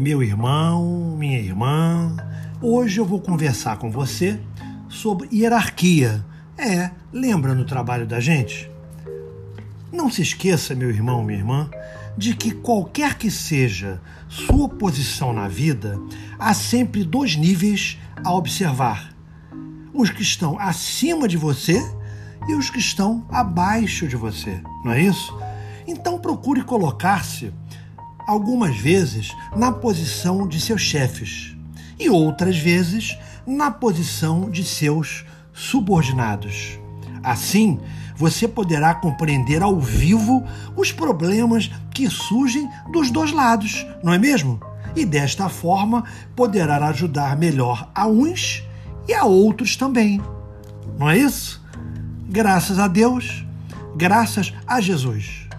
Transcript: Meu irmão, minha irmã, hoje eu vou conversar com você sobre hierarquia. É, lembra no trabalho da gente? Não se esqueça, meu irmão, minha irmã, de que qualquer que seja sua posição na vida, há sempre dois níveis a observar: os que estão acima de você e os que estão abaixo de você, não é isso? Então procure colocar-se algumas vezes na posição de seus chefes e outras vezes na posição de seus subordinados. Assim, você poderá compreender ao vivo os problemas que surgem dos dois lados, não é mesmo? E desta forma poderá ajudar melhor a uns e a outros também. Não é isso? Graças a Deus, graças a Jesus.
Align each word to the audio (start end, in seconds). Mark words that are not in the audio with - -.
Meu 0.00 0.22
irmão, 0.22 1.14
minha 1.18 1.38
irmã, 1.38 2.16
hoje 2.62 2.98
eu 2.98 3.04
vou 3.04 3.20
conversar 3.20 3.76
com 3.76 3.90
você 3.90 4.40
sobre 4.88 5.28
hierarquia. 5.30 6.24
É, 6.56 6.90
lembra 7.12 7.54
no 7.54 7.66
trabalho 7.66 8.06
da 8.06 8.18
gente? 8.18 8.70
Não 9.92 10.10
se 10.10 10.22
esqueça, 10.22 10.74
meu 10.74 10.88
irmão, 10.88 11.22
minha 11.22 11.38
irmã, 11.38 11.70
de 12.16 12.34
que 12.34 12.50
qualquer 12.50 13.18
que 13.18 13.30
seja 13.30 14.00
sua 14.26 14.70
posição 14.70 15.34
na 15.34 15.48
vida, 15.48 16.00
há 16.38 16.54
sempre 16.54 17.04
dois 17.04 17.36
níveis 17.36 17.98
a 18.24 18.32
observar: 18.32 19.14
os 19.92 20.08
que 20.08 20.22
estão 20.22 20.58
acima 20.58 21.28
de 21.28 21.36
você 21.36 21.78
e 22.48 22.54
os 22.54 22.70
que 22.70 22.78
estão 22.78 23.26
abaixo 23.28 24.08
de 24.08 24.16
você, 24.16 24.62
não 24.82 24.92
é 24.92 25.02
isso? 25.02 25.38
Então 25.86 26.18
procure 26.18 26.62
colocar-se 26.62 27.52
algumas 28.30 28.76
vezes 28.76 29.34
na 29.56 29.72
posição 29.72 30.46
de 30.46 30.60
seus 30.60 30.80
chefes 30.80 31.56
e 31.98 32.08
outras 32.08 32.56
vezes 32.56 33.18
na 33.44 33.72
posição 33.72 34.48
de 34.48 34.62
seus 34.62 35.24
subordinados. 35.52 36.78
Assim, 37.24 37.80
você 38.14 38.46
poderá 38.46 38.94
compreender 38.94 39.64
ao 39.64 39.80
vivo 39.80 40.44
os 40.76 40.92
problemas 40.92 41.72
que 41.92 42.08
surgem 42.08 42.70
dos 42.92 43.10
dois 43.10 43.32
lados, 43.32 43.84
não 44.00 44.12
é 44.12 44.18
mesmo? 44.18 44.60
E 44.94 45.04
desta 45.04 45.48
forma 45.48 46.04
poderá 46.36 46.76
ajudar 46.86 47.36
melhor 47.36 47.90
a 47.92 48.06
uns 48.06 48.62
e 49.08 49.12
a 49.12 49.24
outros 49.24 49.74
também. 49.74 50.22
Não 50.96 51.10
é 51.10 51.18
isso? 51.18 51.60
Graças 52.28 52.78
a 52.78 52.86
Deus, 52.86 53.44
graças 53.96 54.54
a 54.68 54.80
Jesus. 54.80 55.49